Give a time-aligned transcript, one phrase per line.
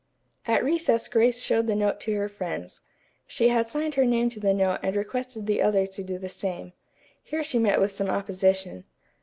[0.47, 2.81] At recess Grace showed the note to her friends.
[3.27, 6.27] She had signed her name to the note and requested the others to do the
[6.27, 6.73] same.
[7.21, 8.85] Here she met with some opposition.